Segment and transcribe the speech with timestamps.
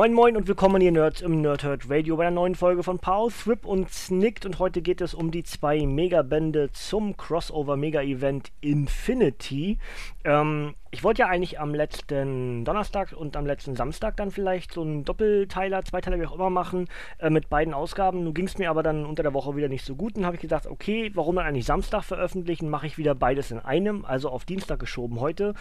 [0.00, 3.30] Moin Moin und willkommen ihr Nerds im Nerdhurt Radio bei einer neuen Folge von Pow,
[3.30, 8.50] Thrip und Snicked und heute geht es um die zwei Megabände zum Crossover Mega Event
[8.62, 9.76] Infinity.
[10.24, 14.80] Ähm, ich wollte ja eigentlich am letzten Donnerstag und am letzten Samstag dann vielleicht so
[14.80, 16.88] einen Doppelteiler, Zweiteiler, wie auch immer machen,
[17.18, 18.24] äh, mit beiden Ausgaben.
[18.24, 20.36] Nun ging es mir aber dann unter der Woche wieder nicht so gut und habe
[20.36, 22.70] ich gedacht, okay, warum dann eigentlich Samstag veröffentlichen?
[22.70, 25.52] Mache ich wieder beides in einem, also auf Dienstag geschoben heute.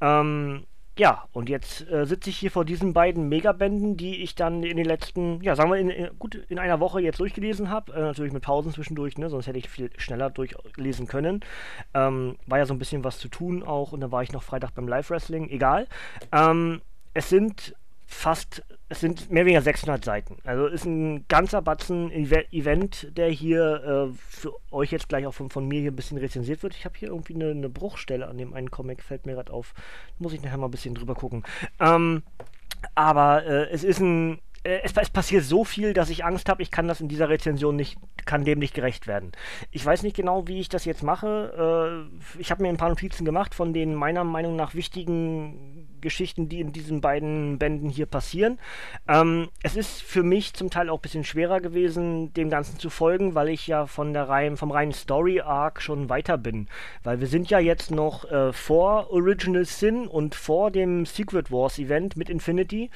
[0.00, 0.64] Ähm,
[0.96, 4.76] ja, und jetzt äh, sitze ich hier vor diesen beiden Megabänden, die ich dann in
[4.76, 7.92] den letzten, ja, sagen wir, in, in, gut in einer Woche jetzt durchgelesen habe.
[7.92, 9.28] Äh, natürlich mit Pausen zwischendurch, ne?
[9.28, 11.40] sonst hätte ich viel schneller durchlesen können.
[11.94, 14.44] Ähm, war ja so ein bisschen was zu tun auch und dann war ich noch
[14.44, 15.88] Freitag beim Live-Wrestling, egal.
[16.30, 16.80] Ähm,
[17.12, 17.74] es sind
[18.14, 20.36] fast, es sind mehr oder weniger 600 Seiten.
[20.44, 25.50] Also ist ein ganzer Batzen Event, der hier äh, für euch jetzt gleich auch von,
[25.50, 26.74] von mir hier ein bisschen rezensiert wird.
[26.74, 29.74] Ich habe hier irgendwie eine, eine, Bruchstelle an dem einen Comic, fällt mir gerade auf.
[30.18, 31.42] Muss ich nachher mal ein bisschen drüber gucken.
[31.80, 32.22] Ähm,
[32.94, 36.62] aber äh, es ist ein äh, es, es, passiert so viel, dass ich Angst habe,
[36.62, 39.32] ich kann das in dieser Rezension nicht, kann dem nicht gerecht werden.
[39.70, 42.08] Ich weiß nicht genau, wie ich das jetzt mache.
[42.08, 46.48] Äh, ich habe mir ein paar Notizen gemacht von den meiner Meinung nach wichtigen Geschichten,
[46.48, 48.60] die in diesen beiden Bänden hier passieren.
[49.08, 52.90] Ähm, es ist für mich zum Teil auch ein bisschen schwerer gewesen, dem Ganzen zu
[52.90, 56.68] folgen, weil ich ja von der rein, vom reinen Story Arc schon weiter bin.
[57.02, 61.80] Weil wir sind ja jetzt noch äh, vor Original Sin und vor dem Secret Wars
[61.80, 62.90] Event mit Infinity.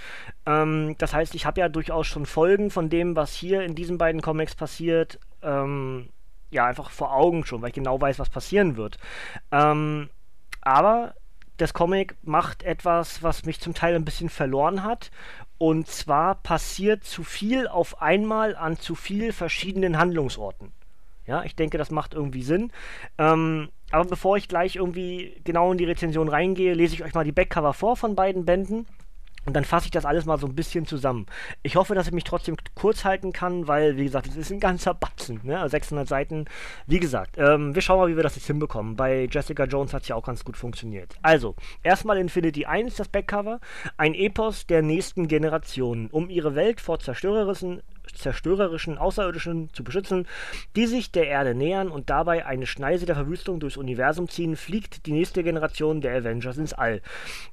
[0.47, 3.99] Ähm, das heißt, ich habe ja durchaus schon Folgen von dem, was hier in diesen
[3.99, 5.19] beiden Comics passiert.
[5.43, 6.11] Ähm,
[6.51, 8.99] ja, einfach vor Augen schon, weil ich genau weiß, was passieren wird.
[9.51, 10.09] Ähm,
[10.61, 11.15] aber
[11.59, 15.11] das Comic macht etwas, was mich zum Teil ein bisschen verloren hat.
[15.59, 20.73] Und zwar passiert zu viel auf einmal an zu viel verschiedenen Handlungsorten.
[21.27, 22.73] Ja, ich denke, das macht irgendwie Sinn.
[23.19, 27.25] Ähm, aber bevor ich gleich irgendwie genau in die Rezension reingehe, lese ich euch mal
[27.25, 28.87] die Backcover vor von beiden Bänden.
[29.49, 31.25] Und dann fasse ich das alles mal so ein bisschen zusammen.
[31.63, 34.61] Ich hoffe, dass ich mich trotzdem kurz halten kann, weil, wie gesagt, es ist ein
[34.61, 35.67] ganzer Batzen, ne?
[35.67, 36.45] 600 also Seiten.
[36.87, 38.95] Wie gesagt, ähm, wir schauen mal, wie wir das jetzt hinbekommen.
[38.95, 41.15] Bei Jessica Jones hat es ja auch ganz gut funktioniert.
[41.23, 43.59] Also, erstmal Infinity 1, das Backcover.
[43.97, 47.81] Ein Epos der nächsten Generationen, um ihre Welt vor zerstörerischen
[48.15, 50.27] zerstörerischen Außerirdischen zu beschützen,
[50.77, 55.07] die sich der Erde nähern und dabei eine Schneise der Verwüstung durchs Universum ziehen, fliegt
[55.07, 57.01] die nächste Generation der Avengers ins All.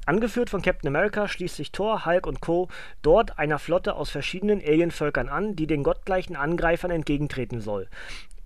[0.06, 2.70] Angeführt von Captain America schließt sich Thor, Hulk und Co.
[3.02, 7.88] dort einer Flotte aus verschiedenen Alienvölkern an, die den gottgleichen Angreifern entgegentreten soll.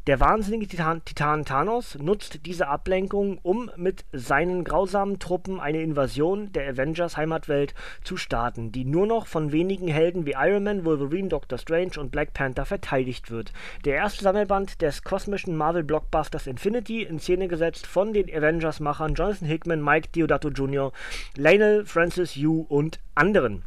[0.07, 6.51] Der wahnsinnige Titan, Titan, Thanos nutzt diese Ablenkung, um mit seinen grausamen Truppen eine Invasion
[6.53, 11.27] der Avengers Heimatwelt zu starten, die nur noch von wenigen Helden wie Iron Man, Wolverine,
[11.27, 13.51] Doctor Strange und Black Panther verteidigt wird.
[13.83, 19.83] Der erste Sammelband des kosmischen Marvel-Blockbusters Infinity, in Szene gesetzt von den Avengers-Machern Jonathan Hickman,
[19.83, 20.91] Mike Diodato Jr.,
[21.35, 23.63] Lionel Francis Yu und anderen.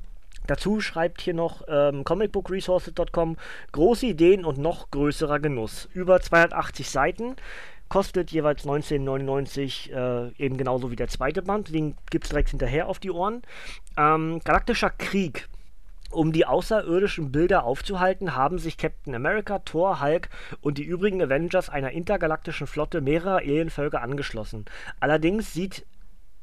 [0.47, 3.37] Dazu schreibt hier noch ähm, comicbookresources.com
[3.73, 5.89] große Ideen und noch größerer Genuss.
[5.93, 7.37] Über 280 Seiten,
[7.93, 11.75] kostet jeweils 19,99, äh, eben genauso wie der zweite Band.
[11.75, 13.43] Den gibt es direkt hinterher auf die Ohren.
[13.99, 15.47] Ähm, Galaktischer Krieg.
[16.11, 20.31] Um die außerirdischen Bilder aufzuhalten, haben sich Captain America, Thor, Hulk
[20.63, 24.65] und die übrigen Avengers einer intergalaktischen Flotte mehrerer Alienvölker angeschlossen.
[25.01, 25.85] Allerdings sieht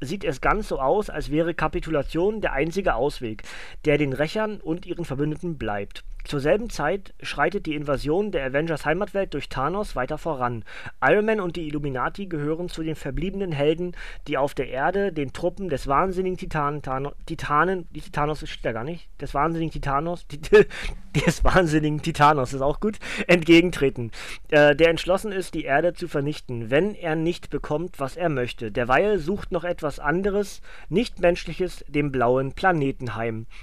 [0.00, 3.42] sieht es ganz so aus, als wäre Kapitulation der einzige Ausweg,
[3.84, 6.04] der den Rächern und ihren Verbündeten bleibt.
[6.24, 10.64] Zur selben Zeit schreitet die Invasion der Avengers Heimatwelt durch Thanos weiter voran.
[11.02, 13.96] Iron Man und die Illuminati gehören zu den verbliebenen Helden,
[14.28, 18.72] die auf der Erde den Truppen des wahnsinnigen Titanen, Thanos, Titanen, die Titanos steht da
[18.72, 20.26] gar nicht, des wahnsinnigen Titanos,
[21.26, 24.10] des wahnsinnigen Titanos ist auch gut, entgegentreten,
[24.50, 28.70] äh, der entschlossen ist, die Erde zu vernichten, wenn er nicht bekommt, was er möchte.
[28.70, 33.10] Derweil sucht noch etwas anderes, nicht menschliches, dem blauen Planeten.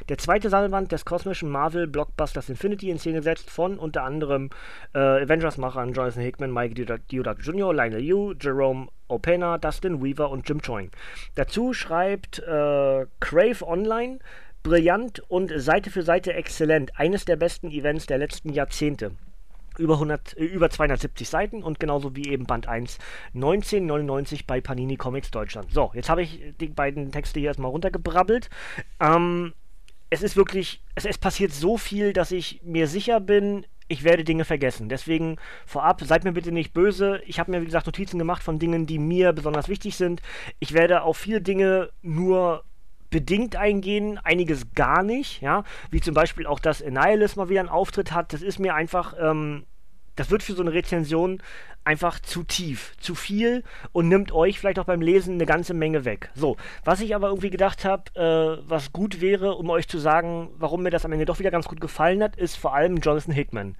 [0.09, 4.49] Der zweite Sammelband des kosmischen Marvel-Blockbusters Avengers Infinity in Szene gesetzt von unter anderem
[4.93, 10.61] äh, Avengers-Machern Jonathan Hickman, Mike Diodato Jr., Lionel Yu, Jerome Opena, Dustin Weaver und Jim
[10.61, 10.91] Choing.
[11.35, 14.19] Dazu schreibt äh, Crave Online,
[14.63, 19.11] brillant und Seite für Seite exzellent, eines der besten Events der letzten Jahrzehnte.
[19.77, 22.97] über, 100, äh, über 270 Seiten und genauso wie eben Band 1
[23.35, 25.71] 1999 bei Panini Comics Deutschland.
[25.71, 28.49] So, jetzt habe ich die beiden Texte hier erstmal runtergebrabbelt.
[28.99, 29.53] Ähm,
[30.09, 34.23] es ist wirklich, es, es passiert so viel, dass ich mir sicher bin, ich werde
[34.23, 34.89] Dinge vergessen.
[34.89, 37.21] Deswegen vorab, seid mir bitte nicht böse.
[37.25, 40.21] Ich habe mir, wie gesagt, Notizen gemacht von Dingen, die mir besonders wichtig sind.
[40.59, 42.63] Ich werde auf viele Dinge nur
[43.09, 47.69] bedingt eingehen, einiges gar nicht, ja, wie zum Beispiel auch, dass Annihilus mal wieder einen
[47.69, 49.65] Auftritt hat, das ist mir einfach, ähm,
[50.17, 51.41] das wird für so eine Rezension
[51.85, 56.03] einfach zu tief, zu viel und nimmt euch vielleicht auch beim Lesen eine ganze Menge
[56.03, 56.29] weg.
[56.35, 60.49] So, was ich aber irgendwie gedacht habe, äh, was gut wäre, um euch zu sagen,
[60.57, 63.33] warum mir das am Ende doch wieder ganz gut gefallen hat, ist vor allem Jonathan
[63.33, 63.75] Hickman.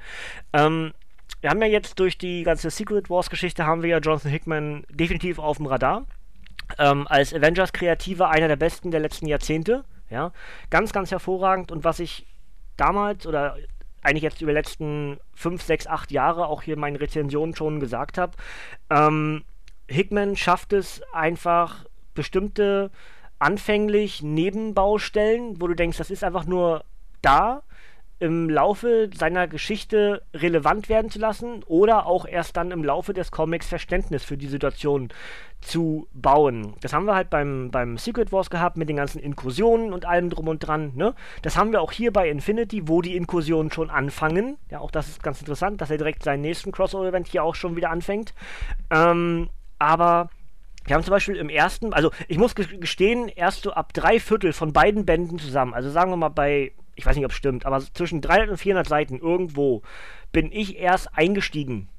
[0.54, 0.94] Ähm,
[1.42, 4.86] wir haben ja jetzt durch die ganze Secret Wars Geschichte haben wir ja Jonathan Hickman
[4.90, 6.06] definitiv auf dem Radar.
[6.80, 9.84] Ähm, als Avengers-Kreativer einer der besten der letzten Jahrzehnte.
[10.10, 10.32] Ja,
[10.70, 11.72] ganz, ganz hervorragend.
[11.72, 12.26] Und was ich
[12.78, 13.58] damals oder
[14.02, 17.80] eigentlich jetzt über die letzten 5, 6, 8 Jahre auch hier in meinen Rezensionen schon
[17.80, 18.34] gesagt habe,
[18.90, 19.44] ähm,
[19.88, 22.92] Hickman schafft es einfach bestimmte
[23.40, 26.84] anfänglich Nebenbaustellen, wo du denkst, das ist einfach nur
[27.22, 27.64] da
[28.20, 33.32] im Laufe seiner Geschichte relevant werden zu lassen oder auch erst dann im Laufe des
[33.32, 35.10] Comics Verständnis für die Situation
[35.62, 36.76] zu bauen.
[36.82, 40.30] Das haben wir halt beim, beim Secret Wars gehabt mit den ganzen Inkursionen und allem
[40.30, 40.94] drum und dran.
[40.96, 41.14] Ne?
[41.42, 44.58] Das haben wir auch hier bei Infinity, wo die Inkursionen schon anfangen.
[44.70, 47.76] Ja, auch das ist ganz interessant, dass er direkt seinen nächsten Crossover-Event hier auch schon
[47.76, 48.34] wieder anfängt.
[48.92, 49.50] Ähm,
[49.80, 50.30] aber
[50.86, 54.54] wir haben zum Beispiel im ersten, also ich muss gestehen, erst so ab drei Viertel
[54.54, 57.66] von beiden Bänden zusammen, also sagen wir mal bei ich weiß nicht, ob es stimmt,
[57.66, 59.84] aber zwischen 300 und 400 Seiten irgendwo
[60.32, 61.90] bin ich erst eingestiegen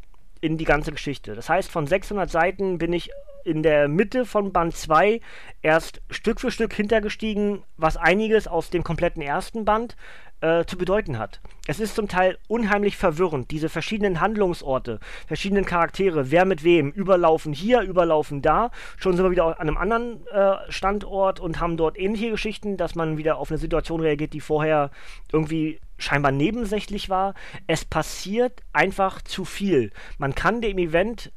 [0.41, 1.35] in die ganze Geschichte.
[1.35, 3.11] Das heißt, von 600 Seiten bin ich
[3.45, 5.21] in der Mitte von Band 2
[5.63, 9.97] erst Stück für Stück hintergestiegen, was einiges aus dem kompletten ersten Band
[10.41, 11.41] äh, zu bedeuten hat.
[11.67, 17.53] Es ist zum Teil unheimlich verwirrend, diese verschiedenen Handlungsorte, verschiedenen Charaktere, wer mit wem, überlaufen
[17.53, 18.71] hier, überlaufen da.
[18.97, 22.95] Schon sind wir wieder an einem anderen äh, Standort und haben dort ähnliche Geschichten, dass
[22.95, 24.91] man wieder auf eine Situation reagiert, die vorher
[25.33, 27.35] irgendwie scheinbar nebensächlich war.
[27.67, 29.93] Es passiert einfach zu viel.
[30.19, 31.33] Man kann dem Event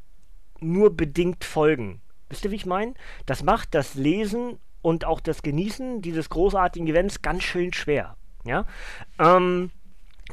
[0.59, 2.01] nur bedingt folgen.
[2.29, 2.93] Wisst ihr, wie ich meine?
[3.25, 8.15] Das macht das Lesen und auch das Genießen dieses großartigen Events ganz schön schwer.
[8.45, 8.65] Ja.
[9.19, 9.71] Ähm,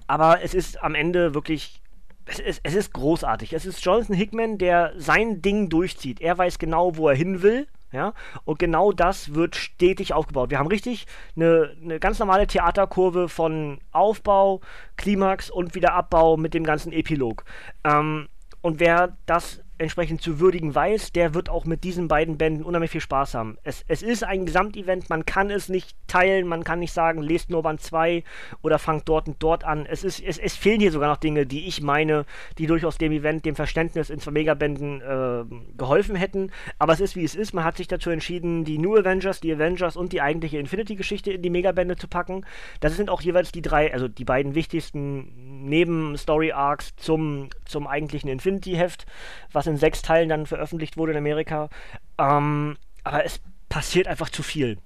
[0.06, 1.82] aber es ist am Ende wirklich.
[2.26, 3.54] Es ist, es ist großartig.
[3.54, 6.20] Es ist Jonathan Hickman, der sein Ding durchzieht.
[6.20, 7.66] Er weiß genau, wo er hin will.
[7.90, 8.12] Ja,
[8.44, 10.50] und genau das wird stetig aufgebaut.
[10.50, 11.06] Wir haben richtig
[11.36, 14.60] eine, eine ganz normale Theaterkurve von Aufbau,
[14.98, 17.44] Klimax und wieder Abbau mit dem ganzen Epilog.
[17.84, 18.28] Ähm,
[18.60, 22.90] und wer das entsprechend zu würdigen weiß, der wird auch mit diesen beiden Bänden unheimlich
[22.90, 23.58] viel Spaß haben.
[23.62, 27.50] Es, es ist ein Gesamtevent, man kann es nicht teilen, man kann nicht sagen, lest
[27.50, 28.24] nur Band 2
[28.62, 29.86] oder fangt dort und dort an.
[29.86, 32.24] Es, ist, es, es fehlen hier sogar noch Dinge, die ich meine,
[32.58, 35.44] die durchaus dem Event, dem Verständnis in zwei Megabänden äh,
[35.76, 36.50] geholfen hätten.
[36.78, 39.52] Aber es ist wie es ist, man hat sich dazu entschieden, die New Avengers, die
[39.52, 42.44] Avengers und die eigentliche Infinity-Geschichte in die Megabände zu packen.
[42.80, 49.06] Das sind auch jeweils die drei, also die beiden wichtigsten Neben-Story-Arcs zum, zum eigentlichen Infinity-Heft,
[49.52, 51.68] was in sechs Teilen dann veröffentlicht wurde in Amerika.
[52.18, 54.78] Ähm, aber es passiert einfach zu viel.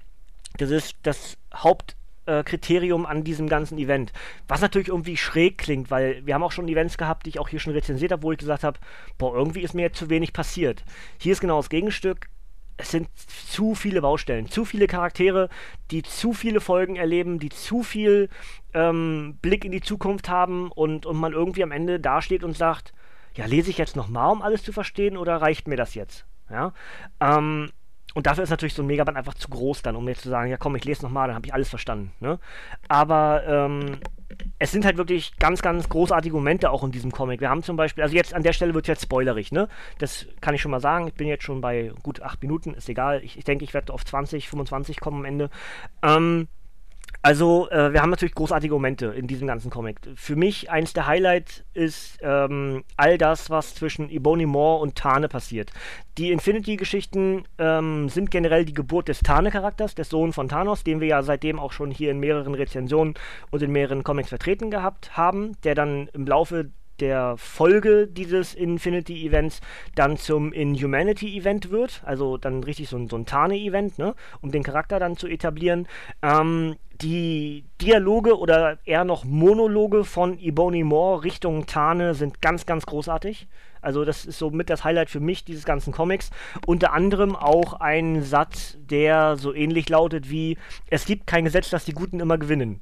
[0.59, 4.13] Das ist das Hauptkriterium äh, an diesem ganzen Event.
[4.49, 7.49] Was natürlich irgendwie schräg klingt, weil wir haben auch schon Events gehabt, die ich auch
[7.49, 8.79] hier schon rezensiert habe, wo ich gesagt habe,
[9.19, 10.85] boah, irgendwie ist mir jetzt zu wenig passiert.
[11.19, 12.29] Hier ist genau das Gegenstück.
[12.77, 15.49] Es sind zu viele Baustellen, zu viele Charaktere,
[15.91, 18.29] die zu viele Folgen erleben, die zu viel
[18.75, 22.93] ähm, Blick in die Zukunft haben und, und man irgendwie am Ende dasteht und sagt,
[23.37, 26.25] ja, lese ich jetzt nochmal, um alles zu verstehen, oder reicht mir das jetzt?
[26.51, 26.73] Ja.
[27.21, 27.71] Ähm,
[28.15, 30.51] und dafür ist natürlich so ein Megaband einfach zu groß dann, um jetzt zu sagen,
[30.51, 32.13] ja komm, ich lese nochmal, dann habe ich alles verstanden.
[32.21, 32.39] Ne?
[32.89, 33.99] Aber ähm,
[34.59, 37.41] es sind halt wirklich ganz, ganz großartige Momente auch in diesem Comic.
[37.41, 39.69] Wir haben zum Beispiel, also jetzt an der Stelle wird es jetzt spoilerig, ne?
[39.99, 41.09] Das kann ich schon mal sagen.
[41.09, 43.23] Ich bin jetzt schon bei gut acht Minuten, ist egal.
[43.25, 45.51] Ich, ich denke, ich werde auf 20, 25 kommen am Ende.
[46.03, 46.49] Ähm,
[47.25, 50.01] also, äh, wir haben natürlich großartige Momente in diesem ganzen Comic.
[50.17, 55.29] Für mich eins der Highlights ist ähm, all das, was zwischen Ebony Moore und Tane
[55.29, 55.71] passiert.
[56.19, 61.07] Die Infinity-Geschichten ähm, sind generell die Geburt des Tane-Charakters, des Sohn von Thanos, den wir
[61.07, 63.15] ja seitdem auch schon hier in mehreren Rezensionen
[63.53, 66.73] und in mehreren Comics vertreten gehabt haben, der dann im Laufe
[67.03, 69.61] der Folge dieses Infinity-Events
[69.97, 74.63] dann zum Inhumanity-Event wird, also dann richtig so ein, so ein Tane-Event, ne, um den
[74.63, 75.89] Charakter dann zu etablieren.
[76.23, 82.87] Ähm, die Dialoge oder eher noch Monologe von Ebony Moore Richtung Tane sind ganz, ganz
[82.87, 83.49] großartig.
[83.81, 86.31] Also das ist so mit das Highlight für mich dieses ganzen Comics.
[86.67, 90.57] Unter anderem auch ein Satz, der so ähnlich lautet wie,
[90.89, 92.81] es gibt kein Gesetz, dass die Guten immer gewinnen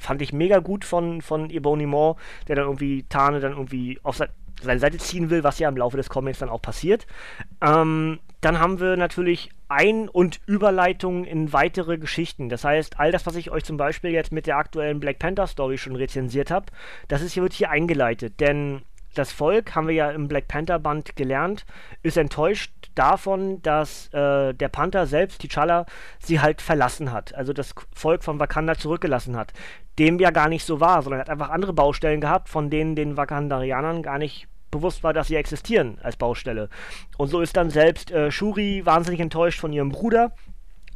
[0.00, 2.16] fand ich mega gut von, von Ebony Moore,
[2.48, 4.28] der dann irgendwie Tane dann irgendwie auf se
[4.62, 7.06] seine Seite ziehen will, was ja im Laufe des Comics dann auch passiert.
[7.62, 12.50] Ähm, dann haben wir natürlich Ein- und Überleitungen in weitere Geschichten.
[12.50, 15.46] Das heißt, all das, was ich euch zum Beispiel jetzt mit der aktuellen Black Panther
[15.46, 16.66] Story schon rezensiert habe,
[17.08, 18.40] das ist hier, wird hier eingeleitet.
[18.40, 18.82] Denn
[19.14, 21.64] das Volk, haben wir ja im Black Panther Band gelernt,
[22.02, 25.86] ist enttäuscht davon, dass äh, der Panther selbst, T'Challa,
[26.18, 27.34] sie halt verlassen hat.
[27.34, 29.52] Also das Volk von Wakanda zurückgelassen hat.
[29.98, 32.96] Dem ja gar nicht so war, sondern er hat einfach andere Baustellen gehabt, von denen
[32.96, 36.68] den Wakandarianern gar nicht bewusst war, dass sie existieren als Baustelle.
[37.18, 40.32] Und so ist dann selbst äh, Shuri wahnsinnig enttäuscht von ihrem Bruder,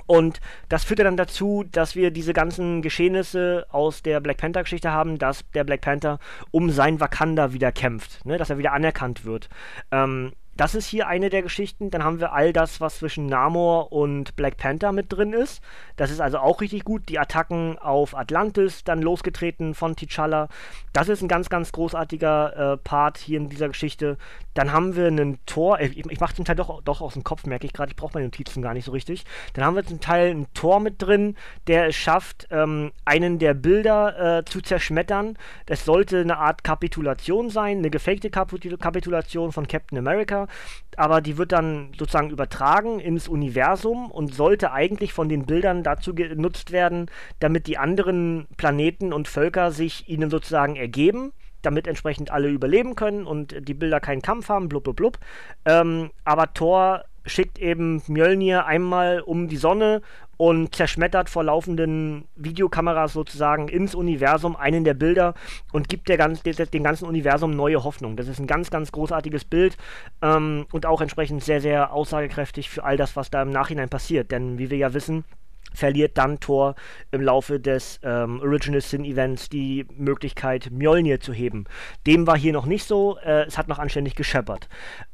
[0.07, 5.19] und das führte dann dazu, dass wir diese ganzen Geschehnisse aus der Black Panther-Geschichte haben,
[5.19, 6.19] dass der Black Panther
[6.51, 8.37] um sein Wakanda wieder kämpft, ne?
[8.37, 9.49] dass er wieder anerkannt wird.
[9.91, 11.91] Ähm, das ist hier eine der Geschichten.
[11.91, 15.63] Dann haben wir all das, was zwischen Namor und Black Panther mit drin ist.
[15.97, 17.09] Das ist also auch richtig gut.
[17.09, 20.49] Die Attacken auf Atlantis, dann losgetreten von T'Challa.
[20.93, 24.17] Das ist ein ganz, ganz großartiger äh, Part hier in dieser Geschichte.
[24.55, 25.81] Dann haben wir einen Tor.
[25.81, 27.91] Ich, ich mache zum Teil doch, doch aus dem Kopf, merke ich gerade.
[27.91, 29.25] Ich brauche meine Notizen gar nicht so richtig.
[29.55, 33.55] Dann haben wir zum Teil ein Tor mit drin, der es schafft, ähm, einen der
[33.55, 35.37] Bilder äh, zu zerschmettern.
[35.67, 40.44] Das sollte eine Art Kapitulation sein, eine gefakte Kapitulation von Captain America
[40.97, 46.15] aber die wird dann sozusagen übertragen ins Universum und sollte eigentlich von den Bildern dazu
[46.15, 47.11] genutzt werden,
[47.41, 51.33] damit die anderen Planeten und Völker sich ihnen sozusagen ergeben
[51.63, 55.19] damit entsprechend alle überleben können und die Bilder keinen Kampf haben, blub blub blub.
[55.65, 60.03] Ähm, aber Thor schickt eben Mjölnir einmal um die Sonne
[60.37, 65.35] und zerschmettert vor laufenden Videokameras sozusagen ins Universum einen der Bilder
[65.73, 68.17] und gibt der ganz, dem ganzen Universum neue Hoffnung.
[68.17, 69.77] Das ist ein ganz, ganz großartiges Bild
[70.23, 74.31] ähm, und auch entsprechend sehr, sehr aussagekräftig für all das, was da im Nachhinein passiert.
[74.31, 75.25] Denn wie wir ja wissen,
[75.75, 76.75] verliert dann Thor
[77.11, 81.65] im Laufe des ähm, Original Sin Events die Möglichkeit, Mjolnir zu heben.
[82.07, 84.69] Dem war hier noch nicht so, äh, es hat noch anständig gescheppert.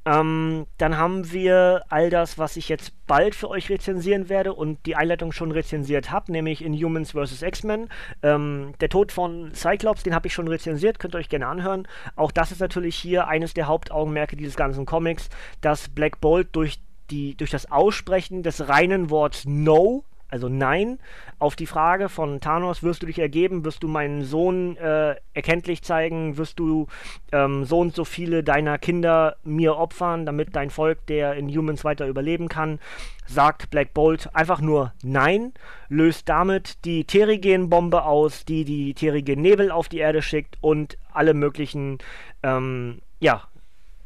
[0.04, 4.86] Ähm, dann haben wir all das, was ich jetzt bald für euch rezensieren werde und
[4.86, 7.42] die Einleitung schon rezensiert habe, nämlich in Humans vs.
[7.42, 7.88] X-Men.
[8.22, 11.88] Ähm, der Tod von Cyclops, den habe ich schon rezensiert, könnt ihr euch gerne anhören.
[12.16, 15.28] Auch das ist natürlich hier eines der Hauptaugenmerke dieses ganzen Comics,
[15.60, 20.98] dass Black Bolt durch die, durch das Aussprechen des reinen Worts No also nein,
[21.38, 25.82] auf die Frage von Thanos, wirst du dich ergeben, wirst du meinen Sohn äh, erkenntlich
[25.82, 26.86] zeigen, wirst du
[27.32, 31.84] ähm, so und so viele deiner Kinder mir opfern, damit dein Volk, der in Humans
[31.84, 32.78] weiter überleben kann,
[33.26, 35.52] sagt Black Bolt einfach nur nein,
[35.88, 41.98] löst damit die Terrigen-Bombe aus, die die Terrigen-Nebel auf die Erde schickt und alle möglichen,
[42.42, 43.42] ähm, ja,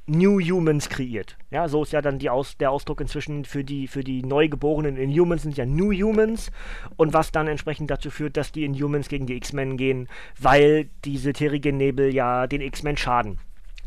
[0.07, 1.37] New Humans kreiert.
[1.51, 5.11] Ja, so ist ja dann Aus der Ausdruck inzwischen für die, für die Neugeborenen in
[5.19, 6.51] Humans sind ja New Humans
[6.97, 10.09] und was dann entsprechend dazu führt, dass die in Humans gegen die X-Men gehen,
[10.39, 13.39] weil diese terrigen Nebel ja den X-Men schaden.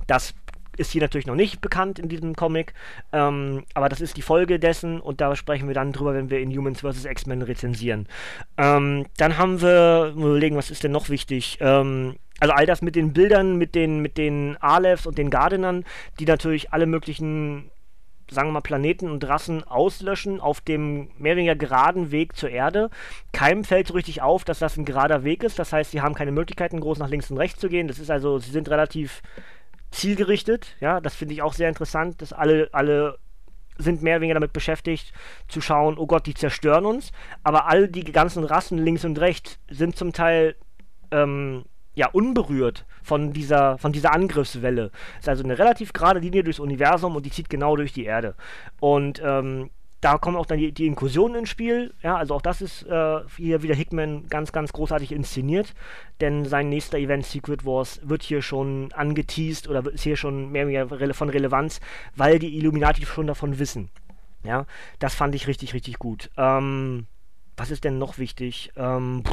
[0.07, 0.33] Das
[0.77, 2.73] ist hier natürlich noch nicht bekannt in diesem Comic,
[3.11, 6.39] ähm, aber das ist die Folge dessen und da sprechen wir dann drüber, wenn wir
[6.39, 7.05] in Humans vs.
[7.05, 8.07] X-Men rezensieren.
[8.57, 11.57] Ähm, dann haben wir, überlegen, was ist denn noch wichtig?
[11.61, 15.85] Ähm, also all das mit den Bildern, mit den, mit den Alevs und den Gardenern,
[16.19, 17.71] die natürlich alle möglichen,
[18.29, 22.49] sagen wir mal, Planeten und Rassen auslöschen auf dem mehr oder weniger geraden Weg zur
[22.49, 22.89] Erde.
[23.33, 25.57] Keinem fällt so richtig auf, dass das ein gerader Weg ist.
[25.57, 27.87] Das heißt, sie haben keine Möglichkeiten, groß nach links und rechts zu gehen.
[27.87, 29.21] Das ist also, sie sind relativ
[29.91, 30.75] zielgerichtet.
[30.79, 33.17] Ja, das finde ich auch sehr interessant, dass alle, alle
[33.79, 35.13] sind mehr oder weniger damit beschäftigt,
[35.47, 37.11] zu schauen, oh Gott, die zerstören uns.
[37.43, 40.55] Aber all die ganzen Rassen links und rechts sind zum Teil
[41.11, 41.65] ähm,
[41.97, 44.91] ja, unberührt von dieser, von dieser Angriffswelle.
[45.15, 48.05] Es ist also eine relativ gerade Linie durchs Universum und die zieht genau durch die
[48.05, 48.35] Erde.
[48.79, 51.95] Und ähm, da kommen auch dann die, die Inkursionen ins Spiel.
[52.03, 55.73] Ja, also auch das ist äh, hier wieder Hickman ganz, ganz großartig inszeniert.
[56.21, 60.67] Denn sein nächster Event, Secret Wars, wird hier schon angeteased oder ist hier schon mehr,
[60.67, 61.79] mehr von Relevanz,
[62.15, 63.89] weil die Illuminati schon davon wissen.
[64.43, 64.67] Ja,
[64.99, 66.29] das fand ich richtig, richtig gut.
[66.37, 67.07] Ähm,
[67.57, 68.71] was ist denn noch wichtig?
[68.77, 69.23] Ähm,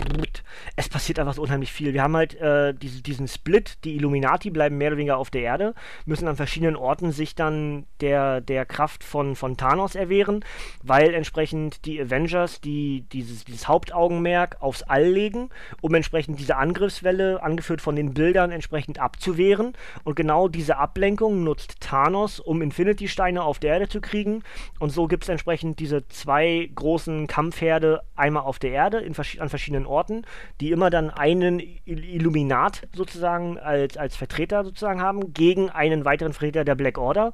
[0.76, 1.93] es passiert einfach so unheimlich viel.
[1.93, 5.43] Wir haben halt äh, diese, diesen Split, die Illuminati bleiben mehr oder weniger auf der
[5.43, 5.75] Erde,
[6.07, 10.43] müssen an verschiedenen Orten sich dann der, der Kraft von, von Thanos erwehren,
[10.83, 15.50] weil entsprechend die Avengers die, dieses, dieses Hauptaugenmerk aufs All legen,
[15.83, 19.75] um entsprechend diese Angriffswelle, angeführt von den Bildern, entsprechend abzuwehren.
[20.02, 24.43] Und genau diese Ablenkung nutzt Thanos, um Infinity-Steine auf der Erde zu kriegen.
[24.78, 29.49] Und so gibt es entsprechend diese zwei großen Kampfherde einmal auf der Erde in, an
[29.49, 30.23] verschiedenen Orten,
[30.61, 36.64] die immer dann einen Illuminat sozusagen als, als Vertreter sozusagen haben, gegen einen weiteren Vertreter
[36.64, 37.33] der Black Order.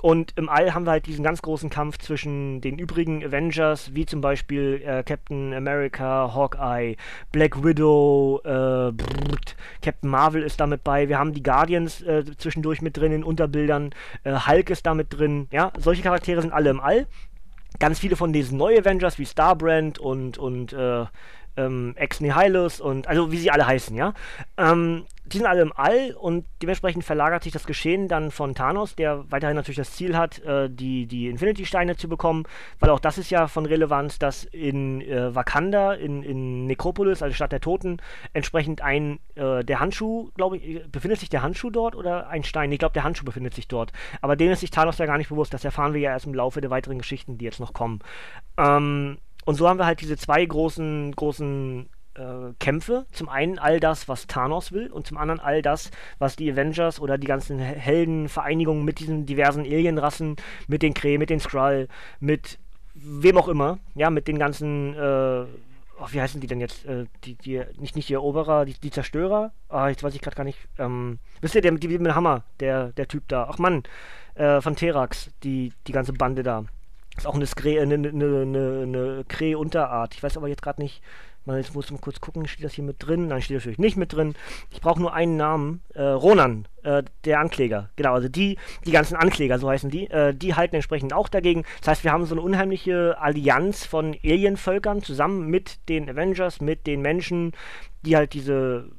[0.00, 4.06] Und im All haben wir halt diesen ganz großen Kampf zwischen den übrigen Avengers, wie
[4.06, 6.96] zum Beispiel äh, Captain America, Hawkeye,
[7.32, 11.08] Black Widow, äh, brrrt, Captain Marvel ist damit bei.
[11.08, 13.90] Wir haben die Guardians äh, zwischendurch mit drin in Unterbildern.
[14.24, 15.48] Äh, Hulk ist damit drin.
[15.50, 17.06] Ja, solche Charaktere sind alle im All.
[17.78, 21.06] Ganz viele von diesen neuen Avengers wie Starbrand und, und äh,
[21.66, 24.14] ähm, Ex Nihilus und also wie sie alle heißen, ja.
[24.56, 28.96] Ähm, die sind alle im All und dementsprechend verlagert sich das Geschehen dann von Thanos,
[28.96, 32.44] der weiterhin natürlich das Ziel hat, äh, die, die Infinity-Steine zu bekommen,
[32.80, 37.34] weil auch das ist ja von Relevanz, dass in äh, Wakanda, in, in Necropolis, also
[37.34, 37.98] Stadt der Toten,
[38.32, 42.72] entsprechend ein, äh, der Handschuh, glaube ich, befindet sich der Handschuh dort oder ein Stein?
[42.72, 43.92] Ich glaube, der Handschuh befindet sich dort.
[44.20, 46.34] Aber dem ist sich Thanos ja gar nicht bewusst, das erfahren wir ja erst im
[46.34, 48.00] Laufe der weiteren Geschichten, die jetzt noch kommen.
[48.58, 49.18] Ähm,
[49.50, 53.04] und so haben wir halt diese zwei großen, großen äh, Kämpfe.
[53.10, 55.90] Zum einen all das, was Thanos will, und zum anderen all das,
[56.20, 60.36] was die Avengers oder die ganzen Heldenvereinigungen mit diesen diversen Alienrassen,
[60.68, 61.88] mit den Kree, mit den Skrull,
[62.20, 62.60] mit
[62.94, 65.46] wem auch immer, ja, mit den ganzen, äh,
[65.98, 66.86] oh, wie heißen die denn jetzt?
[66.86, 69.50] Äh, die, die, nicht, nicht die Eroberer, die, die Zerstörer?
[69.68, 70.60] Ah, jetzt weiß ich gerade gar nicht.
[70.78, 73.48] Ähm, wisst ihr, der die, mit dem Hammer, der, der Typ da.
[73.50, 73.82] Ach Mann,
[74.36, 76.66] äh, von Terax, die, die ganze Bande da.
[77.16, 80.14] Ist auch eine, Skre eine, eine, eine, eine Kree-Unterart.
[80.14, 81.02] Ich weiß aber jetzt gerade nicht.
[81.46, 83.28] Mal, jetzt muss mal kurz gucken, steht das hier mit drin?
[83.28, 84.34] Nein, steht natürlich nicht mit drin.
[84.70, 85.82] Ich brauche nur einen Namen.
[85.94, 87.88] Äh, Ronan, äh, der Ankläger.
[87.96, 91.64] Genau, also die, die ganzen Ankläger, so heißen die, äh, die halten entsprechend auch dagegen.
[91.78, 96.86] Das heißt, wir haben so eine unheimliche Allianz von Alienvölkern zusammen mit den Avengers, mit
[96.86, 97.52] den Menschen,
[98.02, 98.90] die halt diese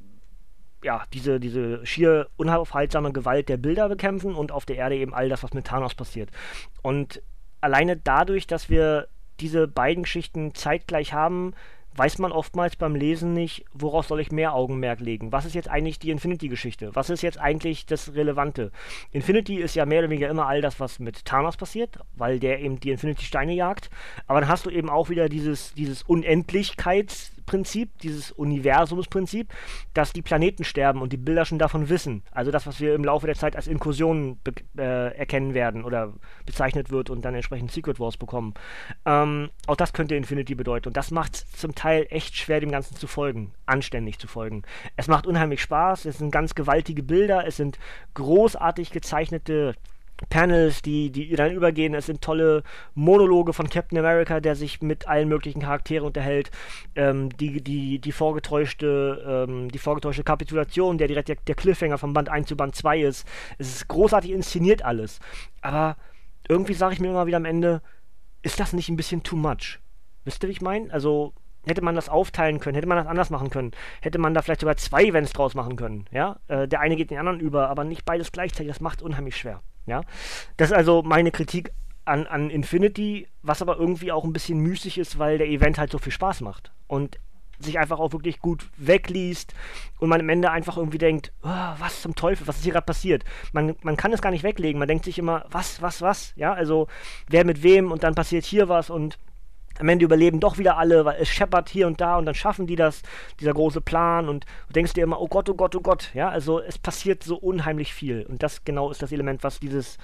[0.84, 5.30] ja, diese, diese schier unaufhaltsame Gewalt der Bilder bekämpfen und auf der Erde eben all
[5.30, 6.32] das, was mit Thanos passiert.
[6.82, 7.22] Und
[7.62, 9.08] alleine dadurch, dass wir
[9.40, 11.54] diese beiden Geschichten zeitgleich haben,
[11.96, 15.32] weiß man oftmals beim Lesen nicht, worauf soll ich mehr Augenmerk legen.
[15.32, 16.96] Was ist jetzt eigentlich die Infinity-Geschichte?
[16.96, 18.72] Was ist jetzt eigentlich das Relevante?
[19.12, 22.62] Infinity ist ja mehr oder weniger immer all das, was mit Thanos passiert, weil der
[22.62, 23.90] eben die Infinity-Steine jagt.
[24.28, 29.54] Aber dann hast du eben auch wieder dieses, dieses Unendlichkeits- Prinzip, dieses Universumsprinzip,
[29.94, 32.24] dass die Planeten sterben und die Bilder schon davon wissen.
[32.32, 34.40] Also das, was wir im Laufe der Zeit als Inkursionen
[34.78, 36.14] äh, erkennen werden oder
[36.46, 38.54] bezeichnet wird und dann entsprechend Secret Wars bekommen.
[39.06, 40.90] Ähm, auch das könnte Infinity bedeuten.
[40.90, 44.64] Und das macht es zum Teil echt schwer, dem Ganzen zu folgen, anständig zu folgen.
[44.96, 47.80] Es macht unheimlich Spaß, es sind ganz gewaltige Bilder, es sind
[48.14, 49.76] großartig gezeichnete
[50.30, 51.94] Panels, die, die dann übergehen.
[51.94, 56.52] Es sind tolle Monologe von Captain America, der sich mit allen möglichen Charakteren unterhält.
[56.96, 62.14] Ähm, die, die, die vorgetäuschte, ähm, die vorgetäuschte Kapitulation, der direkt der, der Cliffhanger von
[62.14, 63.28] Band 1 zu Band 2 ist.
[63.58, 65.20] Es ist großartig inszeniert alles.
[65.62, 65.98] Aber
[66.48, 67.82] irgendwie sage ich mir immer wieder am Ende,
[68.42, 69.80] ist das nicht ein bisschen too much?
[70.26, 70.92] Wisst ihr, wie ich meine?
[70.92, 71.34] Also,
[71.66, 74.62] hätte man das aufteilen können, hätte man das anders machen können, hätte man da vielleicht
[74.62, 76.40] sogar zwei Events draus machen können, ja?
[76.48, 79.62] Äh, der eine geht den anderen über, aber nicht beides gleichzeitig, das macht unheimlich schwer.
[79.86, 80.02] Ja?
[80.58, 81.72] Das ist also meine Kritik
[82.06, 85.92] an, an Infinity, was aber irgendwie auch ein bisschen müßig ist, weil der Event halt
[85.92, 86.72] so viel Spaß macht.
[86.88, 87.20] Und
[87.64, 89.54] sich einfach auch wirklich gut wegliest
[90.00, 92.86] und man am Ende einfach irgendwie denkt, oh, was zum Teufel, was ist hier gerade
[92.86, 93.24] passiert?
[93.54, 96.34] Man, man kann es gar nicht weglegen, man denkt sich immer, was, was, was?
[96.36, 96.88] Ja, also
[97.30, 99.20] wer mit wem und dann passiert hier was und
[99.80, 102.68] am Ende überleben doch wieder alle, weil es scheppert hier und da und dann schaffen
[102.68, 103.02] die das,
[103.40, 106.30] dieser große Plan und du denkst dir immer, oh Gott, oh Gott, oh Gott, ja,
[106.30, 109.98] also es passiert so unheimlich viel und das genau ist das Element, was dieses,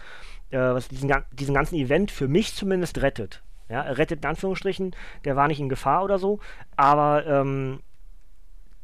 [0.52, 3.44] äh, was diesen, diesen ganzen Event für mich zumindest rettet.
[3.70, 6.40] Ja, rettet in Anführungsstrichen, der war nicht in Gefahr oder so,
[6.78, 7.82] aber ähm,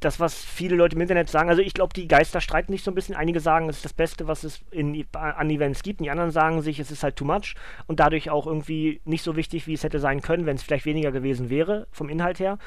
[0.04, 2.92] das, was viele Leute im Internet sagen, also ich glaube, die Geister streiten nicht so
[2.92, 3.16] ein bisschen.
[3.16, 6.00] Einige sagen, es ist das Beste, was es in, an Events gibt.
[6.00, 7.56] Und die anderen sagen sich, es ist halt too much
[7.88, 10.86] und dadurch auch irgendwie nicht so wichtig, wie es hätte sein können, wenn es vielleicht
[10.86, 12.58] weniger gewesen wäre, vom Inhalt her.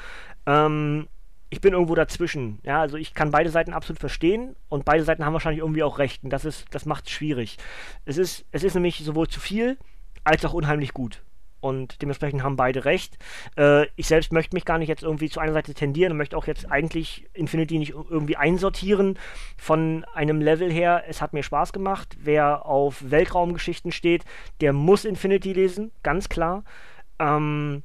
[0.45, 1.07] Ähm,
[1.49, 2.59] ich bin irgendwo dazwischen.
[2.63, 5.99] Ja, also ich kann beide Seiten absolut verstehen und beide Seiten haben wahrscheinlich irgendwie auch
[5.99, 6.23] recht.
[6.23, 7.57] Und das ist, das macht es schwierig.
[8.05, 9.77] Es ist, es ist nämlich sowohl zu viel
[10.23, 11.21] als auch unheimlich gut
[11.59, 13.17] und dementsprechend haben beide recht.
[13.57, 16.37] Äh, ich selbst möchte mich gar nicht jetzt irgendwie zu einer Seite tendieren und möchte
[16.37, 19.17] auch jetzt eigentlich Infinity nicht irgendwie einsortieren
[19.57, 21.03] von einem Level her.
[21.07, 22.15] Es hat mir Spaß gemacht.
[22.19, 24.23] Wer auf Weltraumgeschichten steht,
[24.61, 26.63] der muss Infinity lesen, ganz klar.
[27.19, 27.83] Ähm,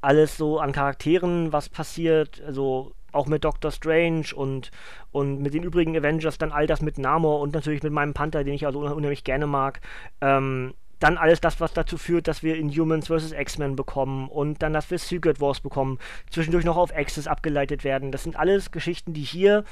[0.00, 4.70] alles so an Charakteren, was passiert, also auch mit Doctor Strange und,
[5.10, 8.44] und mit den übrigen Avengers, dann all das mit Namor und natürlich mit meinem Panther,
[8.44, 9.80] den ich also unheimlich gerne mag.
[10.20, 13.32] Ähm, dann alles das, was dazu führt, dass wir Inhumans vs.
[13.32, 15.98] X-Men bekommen und dann, dass wir Secret Wars bekommen,
[16.30, 18.12] zwischendurch noch auf Access abgeleitet werden.
[18.12, 19.64] Das sind alles Geschichten, die hier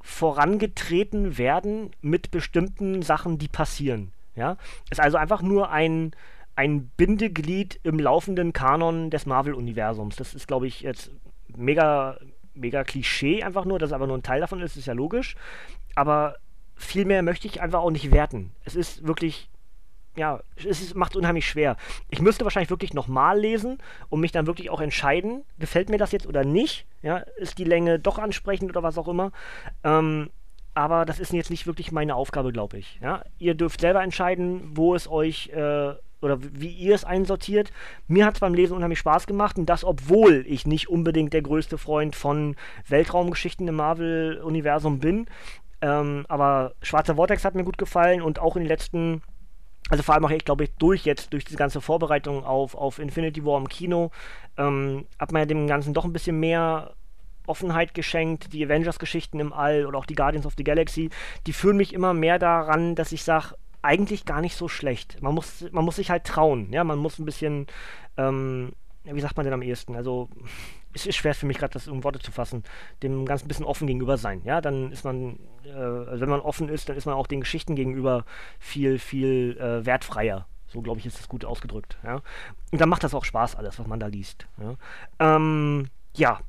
[0.00, 4.12] vorangetreten werden mit bestimmten Sachen, die passieren.
[4.36, 4.56] Ja,
[4.88, 6.12] ist also einfach nur ein
[6.58, 10.16] ein Bindeglied im laufenden Kanon des Marvel-Universums.
[10.16, 11.12] Das ist, glaube ich, jetzt
[11.56, 12.18] mega,
[12.54, 15.36] mega Klischee einfach nur, dass es aber nur ein Teil davon ist, ist ja logisch.
[15.94, 16.34] Aber
[16.74, 18.50] viel mehr möchte ich einfach auch nicht werten.
[18.64, 19.48] Es ist wirklich
[20.18, 21.76] ja, es macht unheimlich schwer.
[22.10, 23.78] Ich müsste wahrscheinlich wirklich nochmal lesen
[24.08, 26.86] und mich dann wirklich auch entscheiden, gefällt mir das jetzt oder nicht.
[27.02, 29.32] Ja, ist die Länge doch ansprechend oder was auch immer.
[29.84, 30.30] Ähm,
[30.74, 32.98] aber das ist jetzt nicht wirklich meine Aufgabe, glaube ich.
[33.02, 37.72] Ja, ihr dürft selber entscheiden, wo es euch äh, oder wie ihr es einsortiert.
[38.06, 41.42] Mir hat es beim Lesen unheimlich Spaß gemacht und das, obwohl ich nicht unbedingt der
[41.42, 45.26] größte Freund von Weltraumgeschichten im Marvel-Universum bin.
[45.80, 49.22] Ähm, aber Schwarzer Vortex hat mir gut gefallen und auch in den letzten
[49.88, 53.44] also vor allem auch, ich glaube, durch jetzt, durch diese ganze Vorbereitung auf, auf Infinity
[53.44, 54.10] War im Kino,
[54.56, 56.94] ähm, hat man ja dem Ganzen doch ein bisschen mehr
[57.46, 58.52] Offenheit geschenkt.
[58.52, 61.10] Die Avengers-Geschichten im All oder auch die Guardians of the Galaxy,
[61.46, 65.22] die führen mich immer mehr daran, dass ich sage, eigentlich gar nicht so schlecht.
[65.22, 67.66] Man muss, man muss sich halt trauen, ja, man muss ein bisschen,
[68.16, 68.72] ähm,
[69.04, 69.96] wie sagt man denn am ehesten?
[69.96, 70.28] Also
[70.92, 72.64] es ist schwer für mich gerade, das in Worte zu fassen,
[73.02, 74.42] dem ganz ein bisschen offen gegenüber sein.
[74.44, 77.40] Ja, dann ist man, äh, also wenn man offen ist, dann ist man auch den
[77.40, 78.24] Geschichten gegenüber
[78.58, 80.46] viel, viel äh, wertfreier.
[80.66, 81.98] So, glaube ich, ist das gut ausgedrückt.
[82.04, 82.20] Ja?
[82.72, 84.46] Und dann macht das auch Spaß, alles, was man da liest.
[84.58, 86.40] Ja, ähm, ja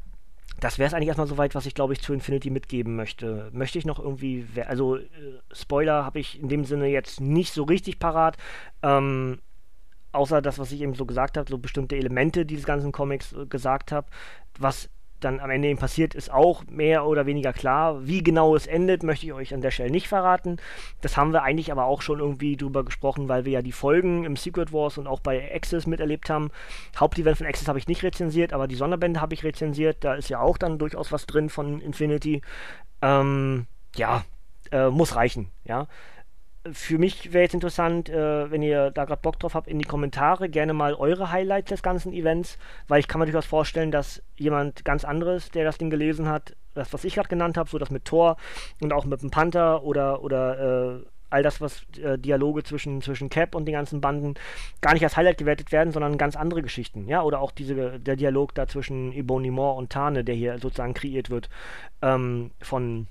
[0.60, 3.50] das wäre es eigentlich erstmal soweit, was ich, glaube ich, zu Infinity mitgeben möchte.
[3.54, 5.08] Möchte ich noch irgendwie, also äh,
[5.54, 8.38] Spoiler habe ich in dem Sinne jetzt nicht so richtig parat.
[8.84, 9.40] Ähm,
[10.12, 13.46] außer das, was ich eben so gesagt habe, so bestimmte Elemente dieses ganzen Comics äh,
[13.46, 14.08] gesagt habe,
[14.58, 18.08] was dann am Ende eben passiert, ist auch mehr oder weniger klar.
[18.08, 20.58] Wie genau es endet, möchte ich euch an der Stelle nicht verraten.
[21.02, 24.24] Das haben wir eigentlich aber auch schon irgendwie drüber gesprochen, weil wir ja die Folgen
[24.24, 26.52] im Secret Wars und auch bei Access miterlebt haben.
[26.98, 30.04] Hauptevent von Access habe ich nicht rezensiert, aber die Sonderbände habe ich rezensiert.
[30.04, 32.42] Da ist ja auch dann durchaus was drin von Infinity.
[33.02, 34.24] Ähm, ja,
[34.72, 35.88] äh, muss reichen, ja
[36.72, 39.86] für mich wäre jetzt interessant, äh, wenn ihr da gerade Bock drauf habt, in die
[39.86, 44.22] Kommentare gerne mal eure Highlights des ganzen Events, weil ich kann mir durchaus vorstellen, dass
[44.36, 47.78] jemand ganz anderes, der das Ding gelesen hat, das, was ich gerade genannt habe, so
[47.78, 48.38] das mit Thor
[48.82, 53.30] und auch mit dem Panther oder, oder äh, all das, was äh, Dialoge zwischen, zwischen
[53.30, 54.34] Cap und den ganzen Banden
[54.82, 58.16] gar nicht als Highlight gewertet werden, sondern ganz andere Geschichten, ja, oder auch diese, der
[58.16, 61.50] Dialog da zwischen Ebony Moore und Tane, der hier sozusagen kreiert wird,
[62.02, 63.08] ähm, von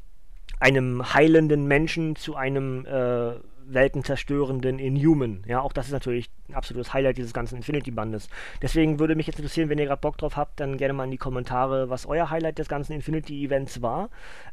[0.60, 3.34] einem heilenden Menschen zu einem äh,
[3.68, 5.42] weltenzerstörenden Inhuman.
[5.46, 8.28] Ja, auch das ist natürlich ein absolutes Highlight dieses ganzen Infinity-Bandes.
[8.62, 11.10] Deswegen würde mich jetzt interessieren, wenn ihr gerade Bock drauf habt, dann gerne mal in
[11.10, 14.10] die Kommentare, was euer Highlight des ganzen Infinity-Events war.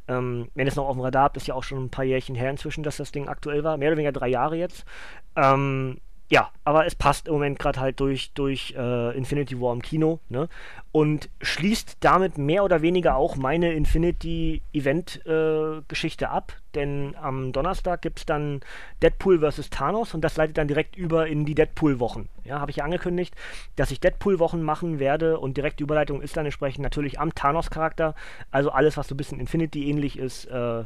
[0.07, 2.05] Ähm, wenn ihr es noch auf dem Radar habt, ist ja auch schon ein paar
[2.05, 3.77] Jährchen her inzwischen, dass das Ding aktuell war.
[3.77, 4.85] Mehr oder weniger drei Jahre jetzt.
[5.35, 9.83] Ähm, ja, aber es passt im Moment gerade halt durch, durch äh, Infinity War im
[9.83, 10.49] Kino, ne?
[10.91, 16.53] Und schließt damit mehr oder weniger auch meine Infinity-Event-Geschichte äh, ab.
[16.73, 18.61] Denn am Donnerstag gibt es dann
[19.03, 19.69] Deadpool vs.
[19.69, 22.27] Thanos und das leitet dann direkt über in die Deadpool-Wochen.
[22.43, 23.35] Ja, habe ich ja angekündigt,
[23.75, 28.15] dass ich Deadpool-Wochen machen werde und direkte Überleitung ist dann entsprechend natürlich am Thanos-Charakter.
[28.49, 30.85] Also alles, was so ein bisschen Infinity-ähnlich ist, äh,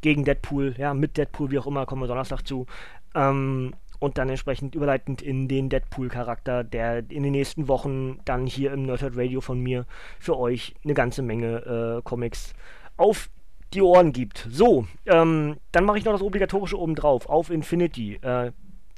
[0.00, 2.66] gegen Deadpool, ja, mit Deadpool, wie auch immer, kommen wir Donnerstag zu.
[3.14, 8.72] Ähm, und dann entsprechend überleitend in den Deadpool-Charakter, der in den nächsten Wochen dann hier
[8.72, 9.86] im Nerdhead Radio von mir
[10.18, 12.54] für euch eine ganze Menge äh, Comics
[12.96, 13.30] auf
[13.72, 14.48] die Ohren gibt.
[14.50, 18.14] So, ähm, dann mache ich noch das obligatorische oben drauf, auf Infinity.
[18.16, 18.50] Äh,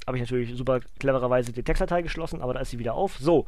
[0.05, 3.17] habe ich natürlich super clevererweise die Textdatei geschlossen, aber da ist sie wieder auf.
[3.17, 3.45] So,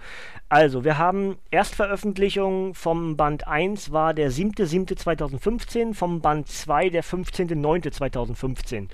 [0.47, 8.87] also wir haben Erstveröffentlichung vom Band 1 war der 7.7.2015, vom Band 2 der 15.9.2015.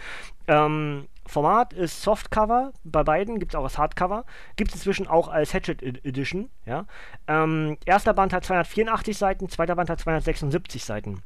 [0.47, 4.25] Ähm, Format ist Softcover, bei beiden gibt es auch als Hardcover,
[4.57, 6.49] gibt es inzwischen auch als Hatchet Edition.
[6.65, 6.87] Ja?
[7.25, 11.23] Ähm, erster Band hat 284 Seiten, zweiter Band hat 276 Seiten.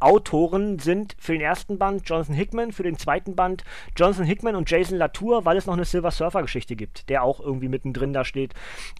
[0.00, 3.64] Autoren sind für den ersten Band Jonathan Hickman, für den zweiten Band
[3.96, 7.40] Jonathan Hickman und Jason Latour, weil es noch eine Silver Surfer Geschichte gibt, der auch
[7.40, 8.52] irgendwie mittendrin da steht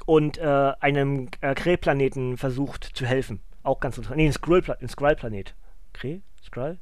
[0.06, 3.40] und äh, einem äh, Krähplaneten versucht zu helfen.
[3.64, 4.16] Auch ganz interessant.
[4.16, 4.90] Nee, ein Skrull-Planet.
[4.90, 5.16] Skrull
[5.92, 6.20] Kräh?
[6.42, 6.78] Skrull?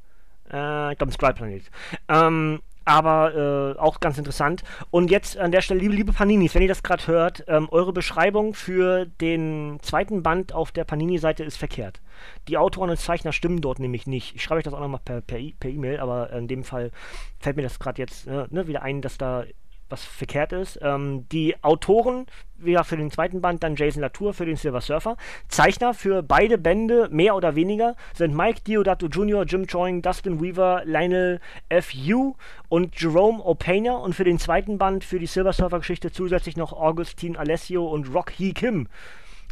[0.52, 1.64] Äh, ich glaube, ein Skrull-Planet.
[2.08, 4.62] Ähm, aber äh, auch ganz interessant.
[4.90, 7.92] Und jetzt an der Stelle, liebe, liebe Paninis, wenn ihr das gerade hört, ähm, eure
[7.92, 12.00] Beschreibung für den zweiten Band auf der Panini-Seite ist verkehrt.
[12.48, 14.36] Die Autoren und Zeichner stimmen dort nämlich nicht.
[14.36, 16.92] Ich schreibe euch das auch nochmal per, per, E-Mail, aber in dem Fall
[17.40, 19.44] fällt mir das gerade jetzt äh, ne, wieder ein, dass da
[19.88, 20.78] was verkehrt ist.
[20.82, 22.26] Ähm, die Autoren,
[22.58, 25.16] wie für den zweiten Band dann Jason Latour für den Silver Surfer.
[25.48, 30.82] Zeichner für beide Bände, mehr oder weniger, sind Mike Diodato Jr., Jim Choing, Dustin Weaver,
[30.84, 31.92] Lionel F.
[31.92, 32.34] Yu
[32.68, 33.96] und Jerome O'Painer.
[33.96, 38.12] Und für den zweiten Band für die Silver Surfer Geschichte zusätzlich noch Augustine Alessio und
[38.14, 38.88] Rock Hee Kim.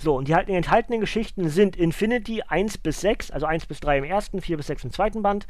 [0.01, 3.99] So, und die halt- enthaltenen Geschichten sind Infinity 1 bis 6, also 1 bis 3
[3.99, 5.47] im ersten, 4 bis 6 im zweiten Band,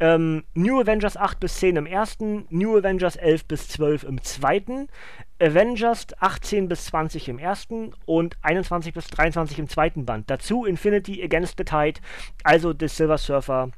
[0.00, 4.88] ähm, New Avengers 8 bis 10 im ersten, New Avengers 11 bis 12 im zweiten,
[5.40, 10.30] Avengers 18 bis 20 im ersten und 21 bis 23 im zweiten Band.
[10.30, 12.00] Dazu Infinity Against the Tide,
[12.44, 13.70] also des Silver Surfer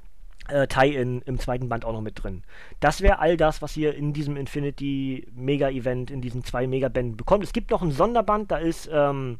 [0.48, 2.42] äh, Tie-In im zweiten Band auch noch mit drin.
[2.81, 7.44] Das wäre all das, was ihr in diesem Infinity Mega-Event, in diesen zwei Megabänden bekommt.
[7.44, 9.38] Es gibt noch ein Sonderband, da ist ähm,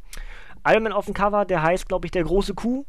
[0.66, 2.87] Iron Man auf dem Cover, der heißt, glaube ich, der große Kuh.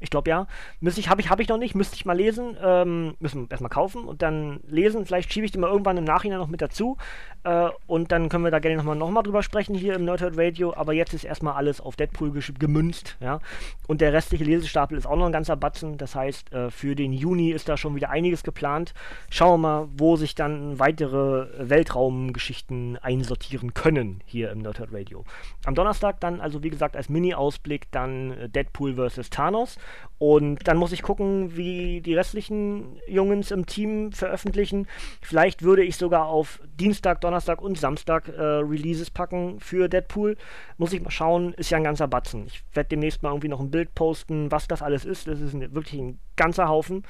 [0.00, 0.46] Ich glaube ja.
[0.80, 2.56] Müsste ich, habe ich, habe ich noch nicht, müsste ich mal lesen.
[2.62, 5.04] Ähm, müssen wir erstmal kaufen und dann lesen.
[5.06, 6.96] Vielleicht schiebe ich die mal irgendwann im Nachhinein noch mit dazu.
[7.44, 10.36] Äh, und dann können wir da gerne nochmal noch mal drüber sprechen hier im Nerdhurt
[10.36, 10.74] Radio.
[10.74, 13.40] Aber jetzt ist erstmal alles auf Deadpool gemünzt, ja.
[13.86, 15.98] Und der restliche Lesestapel ist auch noch ein ganzer Batzen.
[15.98, 18.94] Das heißt, äh, für den Juni ist da schon wieder einiges geplant.
[19.30, 25.24] Schauen wir mal, wo sich dann weitere Weltraumgeschichten einsortieren können hier im Nerdhurt Radio.
[25.64, 29.30] Am Donnerstag dann, also wie gesagt, als Mini-Ausblick dann äh, Deadpool vs.
[29.30, 29.78] Thanos.
[30.18, 34.88] Und dann muss ich gucken, wie die restlichen Jungs im Team veröffentlichen.
[35.22, 40.36] Vielleicht würde ich sogar auf Dienstag, Donnerstag und Samstag äh, Releases packen für Deadpool.
[40.76, 42.46] Muss ich mal schauen, ist ja ein ganzer Batzen.
[42.46, 45.28] Ich werde demnächst mal irgendwie noch ein Bild posten, was das alles ist.
[45.28, 47.04] Das ist ein, wirklich ein ganzer Haufen.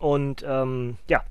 [0.00, 1.22] Und ähm, ja,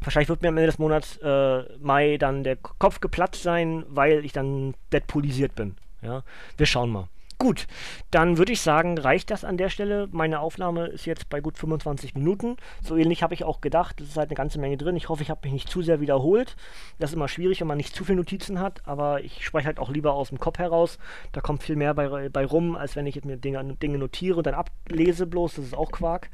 [0.00, 4.24] wahrscheinlich wird mir am Ende des Monats äh, Mai dann der Kopf geplatzt sein, weil
[4.24, 5.76] ich dann Deadpoolisiert bin.
[6.02, 6.22] Ja,
[6.56, 7.08] wir schauen mal.
[7.40, 7.68] Gut,
[8.10, 10.08] dann würde ich sagen, reicht das an der Stelle.
[10.10, 12.56] Meine Aufnahme ist jetzt bei gut 25 Minuten.
[12.82, 14.00] So ähnlich habe ich auch gedacht.
[14.00, 14.96] Es ist halt eine ganze Menge drin.
[14.96, 16.56] Ich hoffe, ich habe mich nicht zu sehr wiederholt.
[16.98, 18.84] Das ist immer schwierig, wenn man nicht zu viele Notizen hat.
[18.88, 20.98] Aber ich spreche halt auch lieber aus dem Kopf heraus.
[21.30, 24.46] Da kommt viel mehr bei, bei rum, als wenn ich mir Dinge, Dinge notiere und
[24.48, 25.54] dann ablese bloß.
[25.54, 26.30] Das ist auch Quark.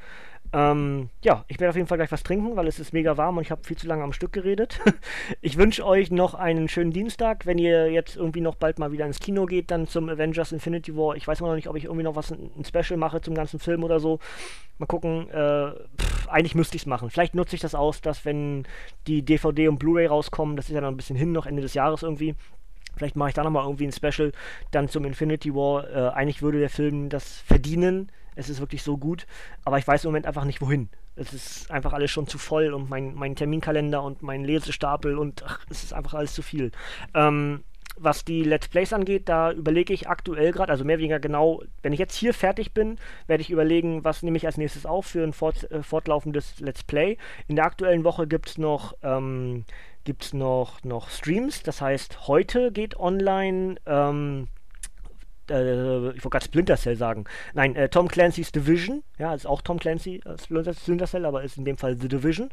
[0.54, 3.36] Ähm, ja, ich werde auf jeden Fall gleich was trinken, weil es ist mega warm
[3.36, 4.80] und ich habe viel zu lange am Stück geredet.
[5.40, 7.44] ich wünsche euch noch einen schönen Dienstag.
[7.44, 10.96] Wenn ihr jetzt irgendwie noch bald mal wieder ins Kino geht, dann zum Avengers Infinity
[10.96, 11.16] War.
[11.16, 13.58] Ich weiß immer noch nicht, ob ich irgendwie noch was, ein Special mache zum ganzen
[13.58, 14.20] Film oder so.
[14.78, 15.28] Mal gucken.
[15.30, 17.10] Äh, pff, eigentlich müsste ich es machen.
[17.10, 18.64] Vielleicht nutze ich das aus, dass wenn
[19.08, 21.74] die DVD und Blu-ray rauskommen, das ist ja noch ein bisschen hin, noch Ende des
[21.74, 22.36] Jahres irgendwie.
[22.96, 24.30] Vielleicht mache ich da nochmal irgendwie ein Special
[24.70, 25.90] dann zum Infinity War.
[25.90, 29.26] Äh, eigentlich würde der Film das verdienen es ist wirklich so gut,
[29.64, 30.88] aber ich weiß im Moment einfach nicht wohin.
[31.16, 35.44] Es ist einfach alles schon zu voll und mein, mein Terminkalender und mein Lesestapel und
[35.46, 36.72] ach, es ist einfach alles zu viel.
[37.14, 37.62] Ähm,
[37.96, 41.62] was die Let's Plays angeht, da überlege ich aktuell gerade, also mehr oder weniger genau,
[41.82, 45.06] wenn ich jetzt hier fertig bin, werde ich überlegen, was nehme ich als nächstes auf
[45.06, 47.18] für ein fort, äh, fortlaufendes Let's Play.
[47.46, 49.64] In der aktuellen Woche gibt es noch, ähm,
[50.04, 54.48] gibt's noch, noch Streams, das heißt, heute geht online ähm,
[55.50, 57.24] äh, ich wollte gerade Splinter Cell sagen.
[57.54, 61.59] Nein, äh, Tom Clancy's Division, ja, ist auch Tom Clancy äh, Splinter Cell, aber ist
[61.59, 62.50] in dem Fall The Division.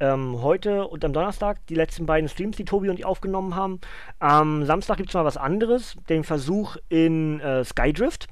[0.00, 3.80] Ähm, heute und am Donnerstag die letzten beiden Streams, die Tobi und ich aufgenommen haben.
[4.18, 8.28] Am Samstag gibt es mal was anderes, den Versuch in äh, Skydrift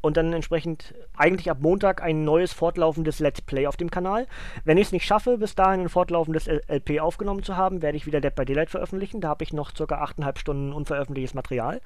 [0.00, 4.26] und dann entsprechend eigentlich ab Montag ein neues fortlaufendes Let's Play auf dem Kanal.
[4.64, 8.06] Wenn ich es nicht schaffe, bis dahin ein fortlaufendes LP aufgenommen zu haben, werde ich
[8.06, 9.20] wieder Dead by Daylight veröffentlichen.
[9.20, 9.84] Da habe ich noch ca.
[9.84, 11.80] 8,5 Stunden unveröffentlichtes Material.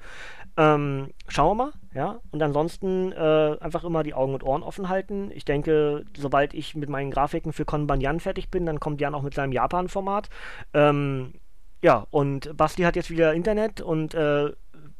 [0.57, 2.19] Ähm, schauen wir mal, ja.
[2.31, 5.31] Und ansonsten äh, einfach immer die Augen und Ohren offen halten.
[5.33, 9.15] Ich denke, sobald ich mit meinen Grafiken für Konban Jan fertig bin, dann kommt Jan
[9.15, 10.29] auch mit seinem Japan-Format.
[10.73, 11.33] Ähm,
[11.83, 14.51] ja, und Basti hat jetzt wieder Internet und äh,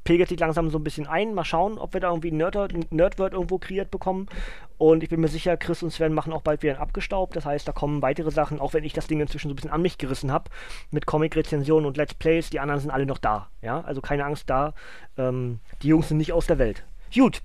[0.04, 1.34] pegelt sich langsam so ein bisschen ein.
[1.34, 4.28] Mal schauen, ob wir da irgendwie ein Nerdword irgendwo kreiert bekommen.
[4.78, 7.36] Und ich bin mir sicher, Chris und Sven machen auch bald wieder ein Abgestaubt.
[7.36, 9.72] Das heißt, da kommen weitere Sachen, auch wenn ich das Ding inzwischen so ein bisschen
[9.72, 10.50] an mich gerissen habe,
[10.90, 12.50] mit Comic-Rezensionen und Let's Plays.
[12.50, 13.50] Die anderen sind alle noch da.
[13.62, 14.74] Ja, also keine Angst da.
[15.18, 16.84] Ähm, die Jungs sind nicht aus der Welt.
[17.14, 17.42] Gut,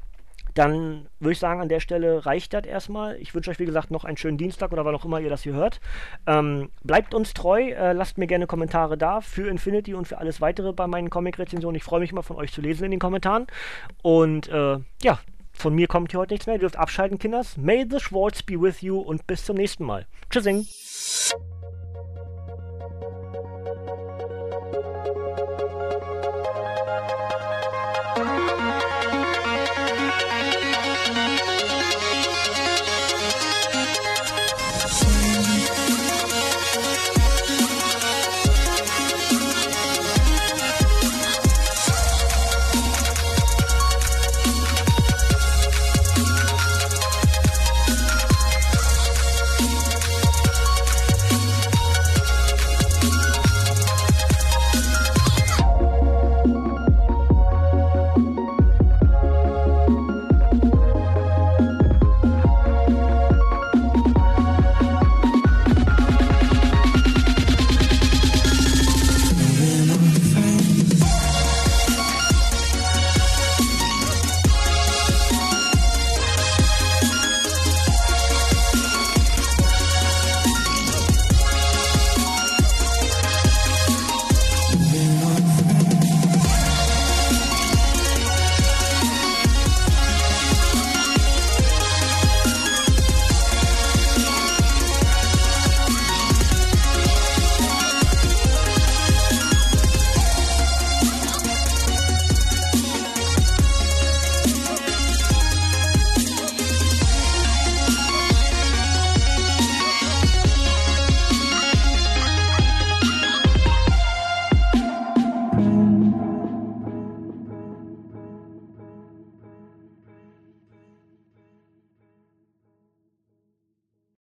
[0.57, 3.16] dann würde ich sagen, an der Stelle reicht das erstmal.
[3.16, 5.42] Ich wünsche euch, wie gesagt, noch einen schönen Dienstag oder wann auch immer ihr das
[5.42, 5.81] hier hört.
[6.27, 10.40] Ähm, bleibt uns treu, äh, lasst mir gerne Kommentare da für Infinity und für alles
[10.40, 11.77] weitere bei meinen Comic-Rezensionen.
[11.77, 13.47] Ich freue mich mal von euch zu lesen in den Kommentaren.
[14.03, 15.19] Und äh, ja,
[15.53, 16.57] von mir kommt hier heute nichts mehr.
[16.57, 17.57] Ihr dürft abschalten, Kinders.
[17.59, 20.07] May the Schwartz be with you und bis zum nächsten Mal.
[20.31, 20.66] Tschüssing.